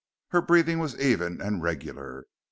[0.29, 2.25] Her breathing was even and regular.